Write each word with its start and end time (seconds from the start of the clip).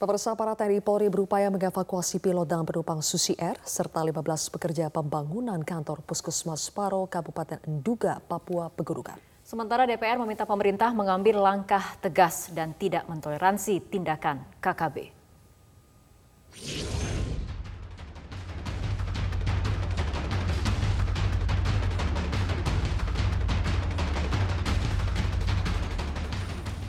Pemirsa 0.00 0.32
para 0.32 0.56
TNI 0.56 0.80
Polri 0.80 1.12
berupaya 1.12 1.52
mengevakuasi 1.52 2.24
pilot 2.24 2.48
dan 2.48 2.64
penumpang 2.64 3.04
Susi 3.04 3.36
Air 3.36 3.60
serta 3.60 4.00
15 4.00 4.48
pekerja 4.48 4.88
pembangunan 4.88 5.60
kantor 5.60 6.00
Puskesmas 6.08 6.72
Paro, 6.72 7.04
Kabupaten 7.04 7.60
Enduga, 7.68 8.16
Papua 8.24 8.72
Pegunungan. 8.72 9.20
Sementara 9.44 9.84
DPR 9.84 10.16
meminta 10.16 10.48
pemerintah 10.48 10.96
mengambil 10.96 11.44
langkah 11.44 12.00
tegas 12.00 12.48
dan 12.48 12.72
tidak 12.80 13.04
mentoleransi 13.12 13.92
tindakan 13.92 14.40
KKB. 14.64 15.12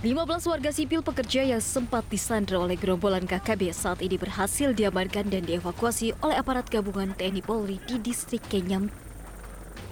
15 0.02 0.50
warga 0.50 0.74
sipil 0.74 1.06
pekerja 1.06 1.46
yang 1.46 1.62
sempat 1.62 2.02
disandra 2.10 2.58
oleh 2.58 2.74
gerombolan 2.74 3.22
KKB 3.22 3.70
saat 3.70 4.02
ini 4.02 4.18
berhasil 4.18 4.74
diamankan 4.74 5.30
dan 5.30 5.46
dievakuasi 5.46 6.18
oleh 6.26 6.42
aparat 6.42 6.66
gabungan 6.74 7.14
TNI 7.14 7.46
Polri 7.46 7.78
di 7.86 8.02
distrik 8.02 8.42
Kenyam. 8.50 8.90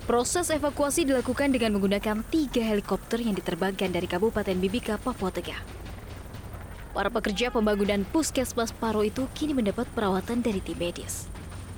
Proses 0.09 0.49
evakuasi 0.49 1.05
dilakukan 1.05 1.53
dengan 1.53 1.77
menggunakan 1.77 2.25
tiga 2.25 2.57
helikopter 2.57 3.21
yang 3.21 3.37
diterbangkan 3.37 3.93
dari 3.93 4.09
Kabupaten 4.09 4.57
Mimika, 4.57 4.97
Papua 4.97 5.29
Tengah. 5.29 5.61
Para 6.97 7.13
pekerja 7.13 7.53
pembangunan 7.53 8.01
Puskesmas 8.09 8.73
Paro 8.73 9.05
itu 9.05 9.29
kini 9.37 9.53
mendapat 9.53 9.85
perawatan 9.93 10.41
dari 10.41 10.57
tim 10.57 10.81
medis. 10.81 11.29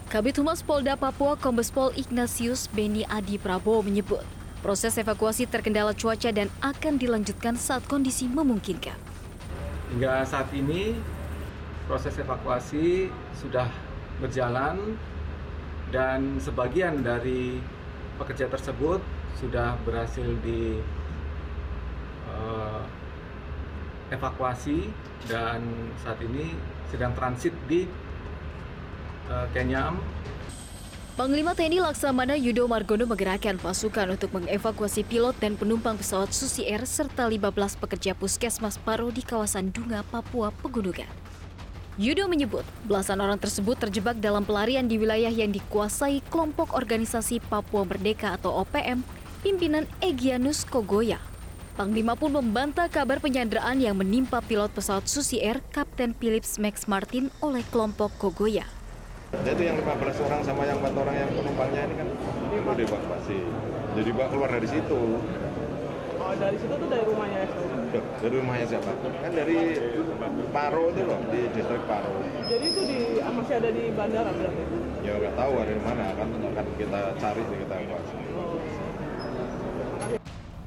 Kabit 0.08 0.40
Humas 0.40 0.64
Polda 0.64 0.96
Papua 0.96 1.36
Kombes 1.36 1.68
Pol 1.68 1.92
Ignatius 2.00 2.72
Beni 2.72 3.04
Adi 3.12 3.36
Prabowo 3.36 3.84
menyebut, 3.84 4.24
Proses 4.62 4.94
evakuasi 4.94 5.50
terkendala 5.50 5.98
cuaca 5.98 6.30
dan 6.30 6.46
akan 6.62 7.02
dilanjutkan 7.02 7.58
saat 7.58 7.82
kondisi 7.90 8.30
memungkinkan. 8.30 8.94
Hingga 9.90 10.22
saat 10.22 10.54
ini 10.54 10.94
proses 11.90 12.14
evakuasi 12.22 13.10
sudah 13.42 13.66
berjalan 14.22 14.96
dan 15.90 16.38
sebagian 16.38 17.02
dari 17.02 17.58
pekerja 18.22 18.46
tersebut 18.54 19.02
sudah 19.42 19.82
berhasil 19.82 20.30
di 20.46 20.78
uh, 22.30 22.86
evakuasi 24.14 24.94
dan 25.26 25.66
saat 26.06 26.22
ini 26.22 26.54
sedang 26.94 27.18
transit 27.18 27.58
di 27.66 27.90
uh, 29.26 29.50
Kenyam 29.58 29.98
Panglima 31.12 31.52
TNI 31.52 31.84
Laksamana 31.84 32.40
Yudo 32.40 32.72
Margono 32.72 33.04
menggerakkan 33.04 33.60
pasukan 33.60 34.16
untuk 34.16 34.32
mengevakuasi 34.32 35.04
pilot 35.04 35.36
dan 35.44 35.60
penumpang 35.60 36.00
pesawat 36.00 36.32
Susi 36.32 36.64
Air 36.64 36.88
serta 36.88 37.28
15 37.28 37.52
pekerja 37.84 38.16
puskesmas 38.16 38.80
Paro 38.80 39.12
di 39.12 39.20
kawasan 39.20 39.76
Dunga, 39.76 40.08
Papua 40.08 40.56
Pegunungan. 40.64 41.12
Yudo 42.00 42.32
menyebut 42.32 42.64
belasan 42.88 43.20
orang 43.20 43.36
tersebut 43.36 43.76
terjebak 43.76 44.24
dalam 44.24 44.48
pelarian 44.48 44.88
di 44.88 44.96
wilayah 44.96 45.28
yang 45.28 45.52
dikuasai 45.52 46.24
kelompok 46.32 46.72
organisasi 46.72 47.44
Papua 47.44 47.84
Merdeka 47.84 48.40
atau 48.40 48.64
OPM 48.64 49.04
pimpinan 49.44 49.84
Egyanus 50.00 50.64
Kogoya. 50.64 51.20
Panglima 51.76 52.16
pun 52.16 52.32
membantah 52.40 52.88
kabar 52.88 53.20
penyanderaan 53.20 53.84
yang 53.84 54.00
menimpa 54.00 54.40
pilot 54.40 54.72
pesawat 54.72 55.12
Susi 55.12 55.44
Air 55.44 55.60
Kapten 55.76 56.16
Philips 56.16 56.56
Max 56.56 56.88
Martin 56.88 57.28
oleh 57.44 57.68
kelompok 57.68 58.16
Kogoya. 58.16 58.81
Jadi 59.32 59.64
yang 59.64 59.80
15 59.80 60.28
orang 60.28 60.42
sama 60.44 60.68
yang 60.68 60.84
4 60.84 60.92
orang 60.92 61.16
yang 61.16 61.32
penumpangnya 61.32 61.82
ini 61.88 61.96
kan 61.96 62.08
perlu 62.52 62.74
dievakuasi. 62.76 63.40
Jadi 63.96 64.10
Pak 64.12 64.28
keluar 64.28 64.50
dari 64.52 64.68
situ. 64.68 65.00
Oh, 66.22 66.34
dari 66.38 66.58
situ 66.60 66.74
tuh 66.76 66.88
dari 66.92 67.04
rumahnya 67.08 67.40
itu? 67.48 67.64
Dari 67.96 68.36
rumahnya 68.38 68.66
siapa? 68.70 68.92
Kan 68.94 69.32
dari 69.34 69.58
Paro 70.54 70.94
itu 70.94 71.02
loh, 71.08 71.20
di 71.32 71.42
distrik 71.56 71.84
Paro. 71.88 72.12
Jadi 72.46 72.66
itu 72.70 72.82
di 72.86 73.00
masih 73.24 73.56
ada 73.58 73.70
di 73.72 73.84
bandara 73.96 74.30
berarti? 74.36 74.64
Ya 75.02 75.14
nggak 75.18 75.34
tahu 75.34 75.54
ada 75.58 75.72
di 75.74 75.82
mana 75.82 76.04
kan 76.14 76.28
akan 76.30 76.66
kita 76.78 77.00
cari 77.18 77.42
kita 77.42 77.76
evakuasi. 77.88 78.16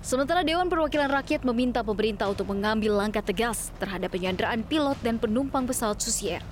Sementara 0.05 0.41
Dewan 0.45 0.69
Perwakilan 0.69 1.09
Rakyat 1.09 1.49
meminta 1.49 1.81
pemerintah 1.81 2.29
untuk 2.29 2.49
mengambil 2.53 2.97
langkah 2.97 3.25
tegas 3.25 3.73
terhadap 3.81 4.13
penyanderaan 4.13 4.61
pilot 4.65 4.99
dan 5.01 5.17
penumpang 5.17 5.65
pesawat 5.65 5.97
Susi 6.01 6.33
Air. 6.33 6.45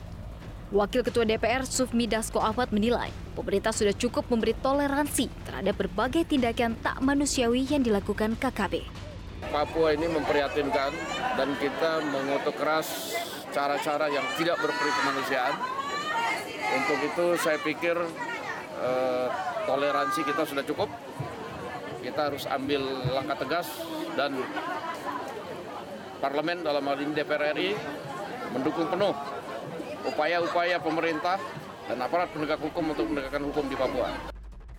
Wakil 0.72 1.04
Ketua 1.04 1.28
DPR 1.28 1.68
Sufmi 1.68 2.08
Dasko 2.08 2.40
Ahmad 2.40 2.72
menilai 2.72 3.12
pemerintah 3.36 3.76
sudah 3.76 3.92
cukup 3.92 4.24
memberi 4.32 4.56
toleransi 4.56 5.28
terhadap 5.44 5.76
berbagai 5.76 6.24
tindakan 6.24 6.80
tak 6.80 6.96
manusiawi 7.04 7.68
yang 7.68 7.84
dilakukan 7.84 8.40
KKB. 8.40 8.80
Papua 9.52 9.92
ini 9.92 10.08
memprihatinkan 10.08 10.96
dan 11.36 11.48
kita 11.60 12.00
mengutuk 12.08 12.56
keras 12.56 13.12
cara-cara 13.52 14.08
yang 14.08 14.24
tidak 14.40 14.56
berperi 14.64 14.90
kemanusiaan. 14.96 15.54
Untuk 16.72 16.98
itu 17.04 17.24
saya 17.36 17.60
pikir 17.60 17.96
eh, 18.80 19.28
toleransi 19.68 20.24
kita 20.24 20.48
sudah 20.48 20.64
cukup. 20.64 20.88
Kita 22.00 22.32
harus 22.32 22.48
ambil 22.48 22.80
langkah 23.12 23.44
tegas 23.44 23.68
dan 24.16 24.40
parlemen 26.24 26.64
dalam 26.64 26.80
hal 26.80 26.96
ini 26.96 27.12
DPR 27.12 27.52
RI 27.52 27.76
mendukung 28.56 28.88
penuh 28.88 29.31
upaya-upaya 30.06 30.78
pemerintah 30.82 31.38
dan 31.86 31.98
aparat 32.02 32.30
penegak 32.30 32.58
hukum 32.62 32.94
untuk 32.94 33.06
menegakkan 33.10 33.42
hukum 33.42 33.64
di 33.66 33.76
Papua. 33.78 34.10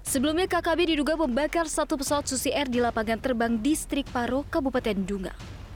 Sebelumnya 0.04 0.46
KKB 0.52 0.96
diduga 0.96 1.16
membakar 1.16 1.64
satu 1.66 1.96
pesawat 1.96 2.28
Susi 2.28 2.52
Air 2.52 2.68
di 2.68 2.84
lapangan 2.84 3.18
terbang 3.24 3.56
distrik 3.56 4.04
Paro, 4.12 4.44
Kabupaten 4.52 5.00
Dunga. 5.00 5.32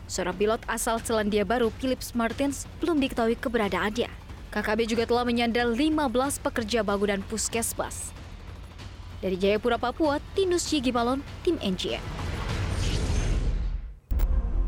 Seorang 0.08 0.36
pilot 0.36 0.62
asal 0.68 1.00
Selandia 1.00 1.48
Baru, 1.48 1.72
Philips 1.80 2.12
Martins, 2.12 2.68
belum 2.84 3.00
diketahui 3.00 3.40
keberadaannya. 3.40 4.12
KKB 4.52 4.80
juga 4.88 5.04
telah 5.08 5.24
menyandal 5.28 5.76
15 5.76 6.44
pekerja 6.44 6.84
bangunan 6.84 7.24
puskesmas. 7.28 8.12
Dari 9.20 9.36
Jayapura, 9.40 9.80
Papua, 9.80 10.20
Tinus 10.36 10.68
Yigimalon, 10.72 11.24
Tim 11.44 11.60
NGN. 11.60 12.27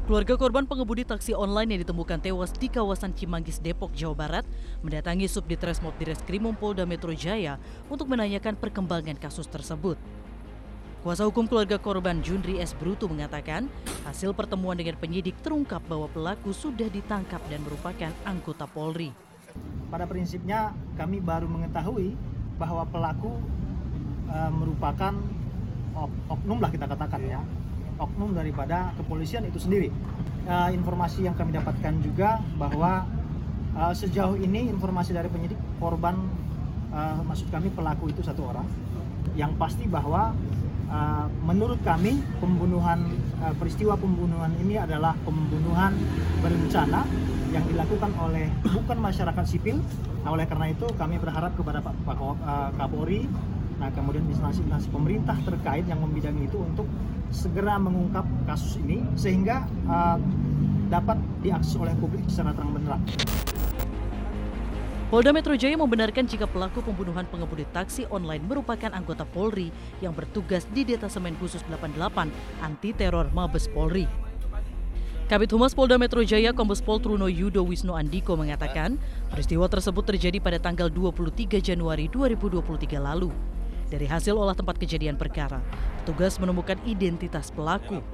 Keluarga 0.09 0.41
korban 0.41 0.65
pengemudi 0.65 1.05
taksi 1.05 1.37
online 1.37 1.77
yang 1.77 1.85
ditemukan 1.85 2.17
tewas 2.17 2.49
di 2.57 2.65
kawasan 2.65 3.13
Cimanggis, 3.13 3.61
Depok, 3.61 3.93
Jawa 3.93 4.17
Barat 4.17 4.45
mendatangi 4.81 5.29
Subditresmob 5.29 5.93
Direskrimum 6.01 6.57
Polda 6.57 6.81
Metro 6.81 7.13
Jaya 7.13 7.61
untuk 7.93 8.09
menanyakan 8.09 8.57
perkembangan 8.57 9.21
kasus 9.21 9.45
tersebut. 9.45 10.01
Kuasa 11.05 11.29
hukum 11.29 11.45
keluarga 11.45 11.77
korban 11.77 12.25
Junri 12.25 12.57
S. 12.57 12.73
Brutu 12.73 13.05
mengatakan 13.05 13.69
hasil 14.01 14.33
pertemuan 14.33 14.73
dengan 14.81 14.97
penyidik 14.97 15.37
terungkap 15.45 15.85
bahwa 15.85 16.09
pelaku 16.09 16.57
sudah 16.57 16.89
ditangkap 16.89 17.45
dan 17.45 17.61
merupakan 17.61 18.09
anggota 18.25 18.65
Polri. 18.65 19.13
Pada 19.93 20.09
prinsipnya 20.09 20.73
kami 20.97 21.21
baru 21.21 21.45
mengetahui 21.45 22.17
bahwa 22.57 22.81
pelaku 22.89 23.37
uh, 24.25 24.49
merupakan 24.57 25.13
oknum 26.33 26.57
lah 26.57 26.73
kita 26.73 26.89
katakan 26.89 27.21
ya 27.29 27.41
oknum 27.99 28.33
daripada 28.33 28.95
kepolisian 28.95 29.45
itu 29.45 29.59
sendiri. 29.59 29.91
Uh, 30.49 30.73
informasi 30.73 31.29
yang 31.29 31.37
kami 31.37 31.53
dapatkan 31.53 31.93
juga 32.01 32.41
bahwa 32.57 33.05
uh, 33.77 33.93
sejauh 33.93 34.39
ini 34.39 34.71
informasi 34.71 35.13
dari 35.13 35.29
penyidik 35.29 35.59
korban, 35.77 36.17
uh, 36.89 37.21
maksud 37.21 37.51
kami 37.53 37.69
pelaku 37.69 38.09
itu 38.09 38.25
satu 38.25 38.49
orang. 38.49 38.65
Yang 39.37 39.51
pasti 39.61 39.85
bahwa 39.85 40.33
uh, 40.89 41.27
menurut 41.45 41.77
kami 41.85 42.17
pembunuhan 42.41 43.13
uh, 43.45 43.53
peristiwa 43.59 43.93
pembunuhan 43.93 44.49
ini 44.57 44.81
adalah 44.81 45.13
pembunuhan 45.21 45.93
berencana 46.41 47.05
yang 47.53 47.65
dilakukan 47.69 48.09
oleh 48.17 48.49
bukan 48.73 48.97
masyarakat 48.97 49.45
sipil. 49.45 49.77
Nah, 50.25 50.35
oleh 50.35 50.45
karena 50.49 50.73
itu 50.73 50.85
kami 50.97 51.15
berharap 51.21 51.53
kepada 51.55 51.79
Pak, 51.79 51.93
Pak 52.03 52.17
uh, 52.17 52.69
Kapolri, 52.75 53.29
nah 53.79 53.87
kemudian 53.95 54.27
instansi-instansi 54.27 54.91
pemerintah 54.91 55.39
terkait 55.47 55.87
yang 55.87 56.03
membidangi 56.03 56.45
itu 56.45 56.59
untuk 56.59 56.85
segera 57.31 57.79
mengungkap 57.79 58.27
kasus 58.43 58.77
ini 58.83 59.01
sehingga 59.15 59.63
uh, 59.87 60.19
dapat 60.91 61.17
diakses 61.39 61.79
oleh 61.79 61.95
publik 61.97 62.25
secara 62.27 62.51
terang 62.51 62.75
benderang. 62.75 63.03
Polda 65.09 65.33
Metro 65.33 65.57
Jaya 65.57 65.73
membenarkan 65.73 66.29
jika 66.29 66.45
pelaku 66.45 66.85
pembunuhan 66.85 67.25
pengemudi 67.25 67.65
taksi 67.73 68.05
online 68.13 68.45
merupakan 68.45 68.93
anggota 68.93 69.25
Polri 69.25 69.73
yang 70.05 70.13
bertugas 70.13 70.69
di 70.69 70.85
Detasemen 70.85 71.33
Khusus 71.41 71.65
88 71.65 72.29
Anti 72.61 72.93
Teror 72.93 73.33
Mabes 73.33 73.65
Polri. 73.73 74.05
Kabit 75.25 75.49
Humas 75.53 75.73
Polda 75.73 75.97
Metro 75.97 76.21
Jaya 76.21 76.53
Kombes 76.53 76.81
Pol 76.81 77.01
Truno 77.01 77.25
Yudo 77.25 77.65
Wisnu 77.65 77.97
Andiko 77.97 78.37
mengatakan 78.37 79.01
peristiwa 79.33 79.65
tersebut 79.65 80.01
terjadi 80.13 80.37
pada 80.41 80.61
tanggal 80.61 80.93
23 80.93 81.57
Januari 81.57 82.05
2023 82.09 82.97
lalu. 82.97 83.33
Dari 83.89 84.05
hasil 84.05 84.37
olah 84.37 84.53
tempat 84.53 84.77
kejadian 84.77 85.17
perkara, 85.17 85.57
petugas 86.01 86.37
menemukan 86.37 86.77
identitas 86.85 87.49
pelaku. 87.49 88.05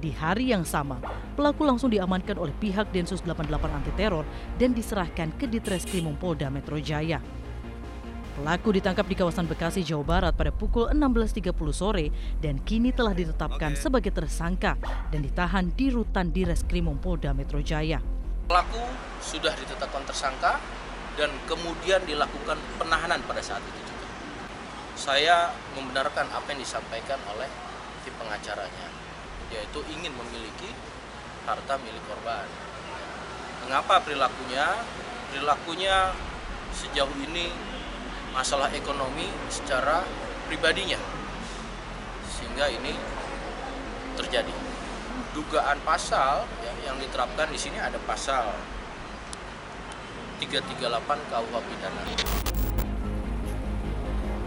Di 0.00 0.16
hari 0.16 0.48
yang 0.48 0.64
sama, 0.64 0.96
pelaku 1.36 1.68
langsung 1.68 1.92
diamankan 1.92 2.40
oleh 2.40 2.56
pihak 2.56 2.88
Densus 2.88 3.20
88 3.20 3.52
anti 3.68 3.92
teror 4.00 4.24
dan 4.56 4.72
diserahkan 4.72 5.28
ke 5.36 5.44
Ditreskrimum 5.44 6.16
Polda 6.16 6.48
Metro 6.48 6.80
Jaya. 6.80 7.20
Pelaku 8.40 8.80
ditangkap 8.80 9.04
di 9.04 9.12
kawasan 9.12 9.44
Bekasi, 9.44 9.84
Jawa 9.84 10.00
Barat 10.00 10.32
pada 10.32 10.48
pukul 10.48 10.88
16.30 10.88 11.52
sore 11.76 12.08
dan 12.40 12.56
kini 12.64 12.88
telah 12.88 13.12
ditetapkan 13.12 13.76
sebagai 13.76 14.16
tersangka 14.16 14.80
dan 15.12 15.20
ditahan 15.20 15.68
di 15.76 15.92
rutan 15.92 16.32
Direskrimum 16.32 16.96
Polda 16.96 17.36
Metro 17.36 17.60
Jaya. 17.60 18.00
Pelaku 18.48 18.80
sudah 19.20 19.52
ditetapkan 19.52 20.00
tersangka 20.08 20.56
dan 21.20 21.28
kemudian 21.44 22.00
dilakukan 22.08 22.56
penahanan 22.80 23.20
pada 23.28 23.44
saat 23.44 23.60
itu 23.60 23.84
juga. 23.84 24.08
Saya 25.00 25.48
membenarkan 25.72 26.28
apa 26.28 26.52
yang 26.52 26.60
disampaikan 26.60 27.16
oleh 27.32 27.48
tim 28.04 28.12
pengacaranya, 28.20 28.92
yaitu 29.48 29.80
ingin 29.88 30.12
memiliki 30.12 30.68
harta 31.48 31.80
milik 31.80 32.04
korban. 32.04 32.44
Mengapa 33.64 34.04
perilakunya? 34.04 34.76
Perilakunya 35.32 36.12
sejauh 36.76 37.16
ini 37.16 37.48
masalah 38.36 38.68
ekonomi 38.76 39.24
secara 39.48 40.04
pribadinya, 40.52 41.00
sehingga 42.28 42.68
ini 42.68 42.92
terjadi. 44.20 44.52
Dugaan 45.32 45.80
pasal 45.80 46.44
ya, 46.60 46.92
yang 46.92 47.00
diterapkan 47.00 47.48
di 47.48 47.56
sini 47.56 47.80
ada 47.80 47.96
pasal 48.04 48.52
338 50.44 50.76
KUH 51.32 51.54
pidana. 51.56 52.59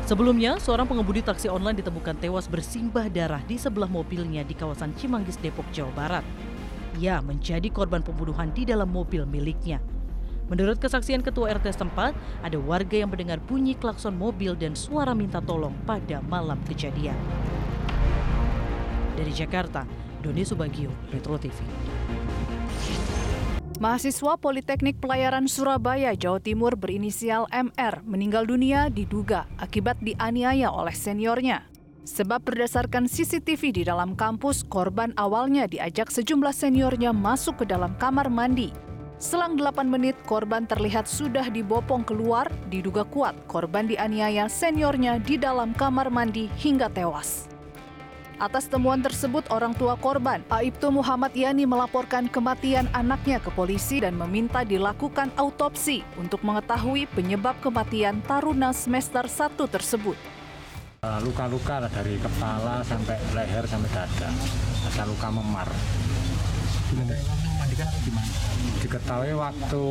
Sebelumnya, 0.03 0.59
seorang 0.59 0.83
pengemudi 0.83 1.23
taksi 1.23 1.47
online 1.47 1.79
ditemukan 1.79 2.19
tewas 2.19 2.51
bersimbah 2.51 3.07
darah 3.07 3.39
di 3.47 3.55
sebelah 3.55 3.87
mobilnya 3.87 4.43
di 4.43 4.51
kawasan 4.51 4.91
Cimanggis, 4.99 5.39
Depok, 5.39 5.63
Jawa 5.71 5.95
Barat. 5.95 6.25
Ia 6.99 7.23
menjadi 7.23 7.71
korban 7.71 8.03
pembunuhan 8.03 8.51
di 8.51 8.67
dalam 8.67 8.91
mobil 8.91 9.23
miliknya. 9.23 9.79
Menurut 10.51 10.75
kesaksian 10.83 11.23
ketua 11.23 11.55
RT 11.55 11.71
setempat, 11.79 12.11
ada 12.43 12.57
warga 12.59 12.99
yang 12.99 13.15
mendengar 13.15 13.39
bunyi 13.39 13.79
klakson 13.79 14.11
mobil 14.19 14.59
dan 14.59 14.75
suara 14.75 15.15
minta 15.15 15.39
tolong 15.39 15.71
pada 15.87 16.19
malam 16.27 16.59
kejadian. 16.67 17.15
Dari 19.15 19.31
Jakarta, 19.31 19.87
Doni 20.19 20.43
Subagio, 20.43 20.91
Retro 21.15 21.39
TV. 21.39 21.55
Mahasiswa 23.81 24.37
Politeknik 24.37 25.01
Pelayaran 25.01 25.49
Surabaya, 25.49 26.13
Jawa 26.13 26.37
Timur 26.37 26.77
berinisial 26.77 27.49
MR 27.49 28.05
meninggal 28.05 28.45
dunia 28.45 28.85
diduga 28.93 29.49
akibat 29.57 29.97
dianiaya 29.97 30.69
oleh 30.69 30.93
seniornya. 30.93 31.65
Sebab 32.05 32.45
berdasarkan 32.45 33.09
CCTV 33.09 33.81
di 33.81 33.83
dalam 33.87 34.13
kampus, 34.13 34.61
korban 34.61 35.09
awalnya 35.17 35.65
diajak 35.65 36.13
sejumlah 36.13 36.53
seniornya 36.53 37.17
masuk 37.17 37.63
ke 37.63 37.65
dalam 37.65 37.97
kamar 37.97 38.29
mandi. 38.29 38.69
Selang 39.17 39.57
8 39.57 39.89
menit, 39.89 40.19
korban 40.29 40.69
terlihat 40.69 41.09
sudah 41.09 41.49
dibopong 41.49 42.05
keluar, 42.05 42.51
diduga 42.69 43.01
kuat 43.09 43.33
korban 43.49 43.89
dianiaya 43.89 44.45
seniornya 44.53 45.17
di 45.17 45.39
dalam 45.41 45.73
kamar 45.73 46.13
mandi 46.13 46.45
hingga 46.61 46.93
tewas. 46.93 47.52
Atas 48.43 48.67
temuan 48.67 48.99
tersebut, 48.99 49.47
orang 49.55 49.71
tua 49.71 49.95
korban, 49.95 50.43
Aibtu 50.51 50.91
Muhammad 50.91 51.31
Yani 51.31 51.63
melaporkan 51.63 52.27
kematian 52.27 52.91
anaknya 52.91 53.39
ke 53.39 53.47
polisi 53.47 54.03
dan 54.03 54.19
meminta 54.19 54.67
dilakukan 54.67 55.31
autopsi 55.39 56.03
untuk 56.19 56.43
mengetahui 56.43 57.07
penyebab 57.15 57.55
kematian 57.63 58.19
taruna 58.27 58.75
semester 58.75 59.31
1 59.31 59.55
tersebut. 59.55 60.19
Luka-luka 61.23 61.87
dari 61.87 62.19
kepala 62.19 62.83
sampai 62.83 63.15
leher 63.31 63.63
sampai 63.63 63.87
dada, 63.95 64.27
ada 64.91 65.03
luka 65.07 65.31
memar. 65.31 65.71
Diketahui 68.83 69.39
waktu 69.39 69.83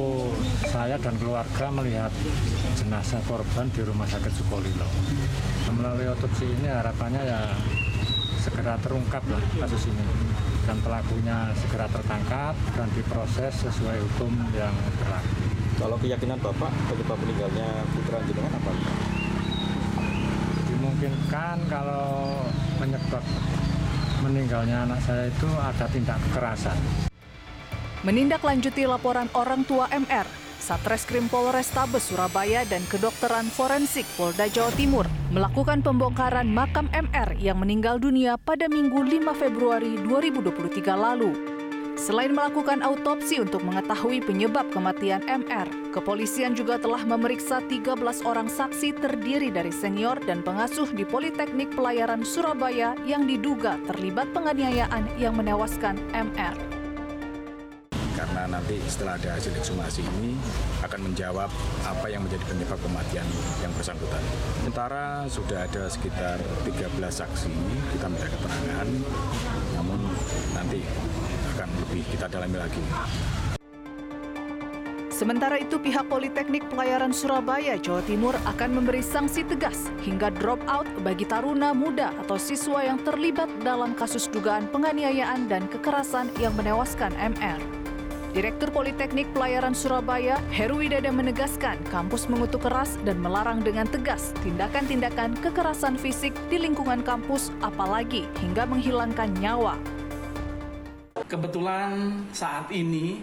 saya 0.68 1.00
dan 1.00 1.16
keluarga 1.16 1.72
melihat 1.72 2.12
jenazah 2.76 3.24
korban 3.24 3.72
di 3.72 3.80
rumah 3.80 4.04
sakit 4.04 4.32
Sukolilo. 4.36 4.84
Melalui 5.72 6.04
otopsi 6.12 6.44
ini 6.44 6.68
harapannya 6.68 7.24
ya 7.24 7.40
segera 8.42 8.74
terungkap 8.82 9.22
lah 9.30 9.38
kasus 9.62 9.86
ini 9.86 10.02
dan 10.66 10.74
pelakunya 10.82 11.54
segera 11.62 11.86
tertangkap 11.86 12.58
dan 12.74 12.90
diproses 12.98 13.54
sesuai 13.62 14.02
hukum 14.02 14.34
yang 14.50 14.74
berlaku. 14.98 15.42
Kalau 15.78 15.96
keyakinan 16.02 16.38
Bapak 16.42 16.74
penyebab 16.90 17.18
meninggalnya 17.22 17.68
putra 17.94 18.18
jenengan 18.26 18.52
apa? 18.58 18.72
Dimungkinkan 20.74 21.56
kalau 21.70 22.42
penyebab 22.82 23.24
meninggalnya 24.26 24.76
anak 24.90 24.98
saya 25.06 25.30
itu 25.30 25.48
ada 25.58 25.86
tindak 25.86 26.18
kekerasan. 26.30 26.78
Menindaklanjuti 28.02 28.82
laporan 28.90 29.30
orang 29.38 29.62
tua 29.62 29.86
MR, 29.94 30.26
Satreskrim 30.62 31.26
Polrestabes 31.26 32.06
Surabaya 32.06 32.62
dan 32.70 32.86
kedokteran 32.86 33.50
forensik 33.50 34.06
Polda 34.14 34.46
Jawa 34.46 34.70
Timur 34.78 35.10
melakukan 35.34 35.82
pembongkaran 35.82 36.46
makam 36.46 36.86
MR 36.94 37.34
yang 37.42 37.58
meninggal 37.58 37.98
dunia 37.98 38.38
pada 38.38 38.70
Minggu 38.70 39.02
5 39.02 39.34
Februari 39.34 39.98
2023 40.06 40.94
lalu. 40.94 41.34
Selain 41.98 42.30
melakukan 42.30 42.78
autopsi 42.78 43.42
untuk 43.42 43.66
mengetahui 43.66 44.22
penyebab 44.22 44.70
kematian 44.70 45.26
MR, 45.26 45.66
kepolisian 45.90 46.54
juga 46.54 46.78
telah 46.78 47.02
memeriksa 47.02 47.58
13 47.66 47.98
orang 48.22 48.46
saksi 48.46 49.02
terdiri 49.02 49.50
dari 49.50 49.74
senior 49.74 50.22
dan 50.22 50.46
pengasuh 50.46 50.86
di 50.94 51.02
Politeknik 51.02 51.74
Pelayaran 51.74 52.22
Surabaya 52.22 52.94
yang 53.02 53.26
diduga 53.26 53.82
terlibat 53.90 54.30
penganiayaan 54.30 55.10
yang 55.18 55.34
menewaskan 55.34 55.98
MR 56.14 56.81
karena 58.22 58.46
nanti 58.46 58.78
setelah 58.86 59.18
ada 59.18 59.34
hasil 59.34 59.50
ekshumasi 59.58 60.06
ini 60.06 60.38
akan 60.86 61.10
menjawab 61.10 61.50
apa 61.82 62.06
yang 62.06 62.22
menjadi 62.22 62.46
penyebab 62.46 62.78
kematian 62.78 63.26
yang 63.58 63.74
bersangkutan. 63.74 64.22
Sementara 64.62 65.26
sudah 65.26 65.66
ada 65.66 65.90
sekitar 65.90 66.38
13 66.62 67.02
saksi 67.02 67.50
kita 67.98 68.06
minta 68.06 68.30
keterangan, 68.30 68.86
namun 69.74 69.98
nanti 70.54 70.86
akan 71.58 71.68
lebih 71.82 72.06
kita 72.14 72.30
dalami 72.30 72.62
lagi. 72.62 72.84
Sementara 75.10 75.54
itu, 75.54 75.78
pihak 75.78 76.10
Politeknik 76.10 76.66
Pelayaran 76.66 77.14
Surabaya, 77.14 77.78
Jawa 77.78 78.02
Timur 78.02 78.34
akan 78.42 78.70
memberi 78.74 79.04
sanksi 79.06 79.46
tegas 79.46 79.86
hingga 80.02 80.34
drop 80.34 80.58
out 80.66 80.88
bagi 81.06 81.22
taruna 81.28 81.70
muda 81.70 82.10
atau 82.26 82.34
siswa 82.40 82.82
yang 82.82 82.98
terlibat 83.06 83.46
dalam 83.62 83.94
kasus 83.94 84.26
dugaan 84.26 84.66
penganiayaan 84.72 85.46
dan 85.46 85.70
kekerasan 85.70 86.26
yang 86.42 86.50
menewaskan 86.58 87.14
MR. 87.14 87.81
Direktur 88.32 88.72
Politeknik 88.72 89.28
Pelayaran 89.36 89.76
Surabaya, 89.76 90.40
Heru 90.48 90.80
Widada 90.80 91.12
menegaskan 91.12 91.76
kampus 91.92 92.32
mengutuk 92.32 92.64
keras 92.64 92.96
dan 93.04 93.20
melarang 93.20 93.60
dengan 93.60 93.84
tegas 93.84 94.32
tindakan-tindakan 94.40 95.36
kekerasan 95.36 96.00
fisik 96.00 96.32
di 96.48 96.56
lingkungan 96.56 97.04
kampus 97.04 97.52
apalagi 97.60 98.24
hingga 98.40 98.64
menghilangkan 98.64 99.36
nyawa. 99.36 99.76
Kebetulan 101.28 102.24
saat 102.32 102.72
ini 102.72 103.20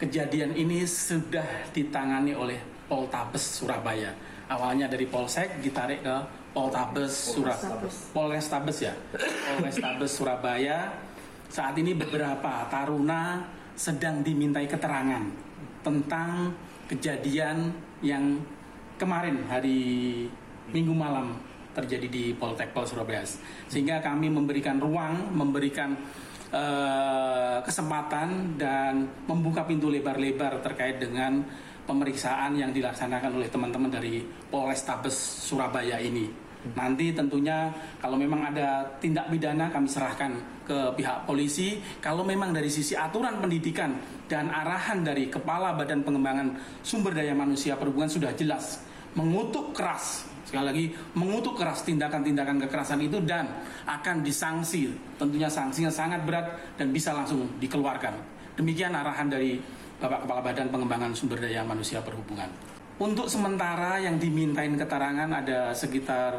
kejadian 0.00 0.56
ini 0.56 0.88
sudah 0.88 1.68
ditangani 1.76 2.32
oleh 2.32 2.56
Poltabes 2.88 3.60
Surabaya. 3.60 4.16
Awalnya 4.48 4.88
dari 4.88 5.04
Polsek 5.12 5.60
ditarik 5.60 6.00
ke 6.00 6.16
Poltabes 6.56 7.36
Surabaya. 7.36 7.84
Polrestabes 8.16 8.80
ya. 8.80 8.96
Polrestabes 9.60 10.08
Surabaya. 10.16 10.88
Saat 11.52 11.76
ini 11.76 11.92
beberapa 11.92 12.64
taruna 12.72 13.59
sedang 13.80 14.20
dimintai 14.20 14.68
keterangan 14.68 15.24
tentang 15.80 16.52
kejadian 16.84 17.72
yang 18.04 18.36
kemarin 19.00 19.40
hari 19.48 20.28
Minggu 20.70 20.92
malam 20.92 21.34
terjadi 21.72 22.06
di 22.06 22.24
Poltek 22.36 22.76
Pol 22.76 22.84
Surabaya. 22.84 23.24
Sehingga 23.72 23.98
kami 24.04 24.28
memberikan 24.28 24.78
ruang, 24.78 25.32
memberikan 25.34 25.96
uh, 26.52 27.58
kesempatan 27.64 28.54
dan 28.60 29.08
membuka 29.26 29.66
pintu 29.66 29.88
lebar-lebar 29.90 30.62
terkait 30.62 31.02
dengan 31.02 31.42
pemeriksaan 31.88 32.54
yang 32.54 32.70
dilaksanakan 32.70 33.40
oleh 33.40 33.50
teman-teman 33.50 33.90
dari 33.90 34.22
Polrestabes 34.22 35.16
Surabaya 35.48 35.98
ini. 35.98 36.30
Nanti 36.76 37.16
tentunya 37.16 37.72
kalau 37.98 38.20
memang 38.20 38.52
ada 38.52 38.84
tindak 39.00 39.32
pidana 39.32 39.72
kami 39.72 39.88
serahkan 39.88 40.36
ke 40.68 40.92
pihak 40.92 41.24
polisi. 41.24 41.80
Kalau 42.04 42.20
memang 42.20 42.52
dari 42.52 42.68
sisi 42.68 42.92
aturan 42.92 43.40
pendidikan 43.40 43.96
dan 44.28 44.52
arahan 44.52 45.00
dari 45.00 45.32
Kepala 45.32 45.72
Badan 45.72 46.04
Pengembangan 46.04 46.52
Sumber 46.84 47.16
Daya 47.16 47.32
Manusia 47.32 47.80
Perhubungan 47.80 48.12
sudah 48.12 48.36
jelas 48.36 48.84
mengutuk 49.16 49.74
keras 49.74 50.28
sekali 50.46 50.66
lagi 50.66 50.84
mengutuk 51.14 51.54
keras 51.54 51.86
tindakan-tindakan 51.86 52.58
kekerasan 52.66 53.00
itu 53.00 53.22
dan 53.24 53.48
akan 53.86 54.20
disanksi. 54.20 54.92
Tentunya 55.16 55.48
sanksinya 55.48 55.90
sangat 55.90 56.26
berat 56.26 56.76
dan 56.76 56.90
bisa 56.90 57.14
langsung 57.16 57.46
dikeluarkan. 57.62 58.14
Demikian 58.58 58.92
arahan 58.92 59.30
dari 59.30 59.56
Bapak 59.96 60.28
Kepala 60.28 60.40
Badan 60.44 60.68
Pengembangan 60.68 61.12
Sumber 61.16 61.40
Daya 61.40 61.64
Manusia 61.64 62.04
Perhubungan 62.04 62.79
untuk 63.00 63.26
sementara 63.26 63.96
yang 63.96 64.20
dimintain 64.20 64.76
keterangan 64.76 65.28
ada 65.32 65.72
sekitar 65.72 66.36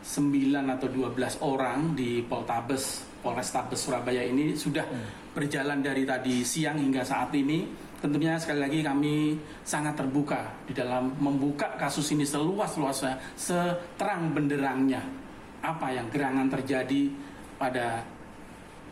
9 0.00 0.54
atau 0.78 0.88
12 0.88 1.44
orang 1.44 1.92
di 1.92 2.24
Poltabes 2.24 3.04
Polrestabes 3.20 3.76
Surabaya 3.76 4.24
ini 4.24 4.56
sudah 4.56 4.86
berjalan 5.36 5.84
dari 5.84 6.08
tadi 6.08 6.40
siang 6.40 6.80
hingga 6.80 7.04
saat 7.04 7.36
ini 7.36 7.90
tentunya 8.00 8.40
sekali 8.40 8.64
lagi 8.64 8.80
kami 8.80 9.36
sangat 9.60 10.00
terbuka 10.00 10.40
di 10.64 10.72
dalam 10.72 11.12
membuka 11.20 11.76
kasus 11.76 12.08
ini 12.16 12.24
seluas-luasnya, 12.24 13.20
seterang 13.36 14.32
benderangnya 14.32 15.04
apa 15.60 15.92
yang 15.92 16.08
gerangan 16.08 16.48
terjadi 16.48 17.12
pada 17.60 18.00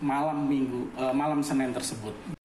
malam 0.04 0.44
minggu, 0.44 0.92
uh, 1.00 1.14
malam 1.16 1.40
Senin 1.40 1.72
tersebut. 1.72 2.37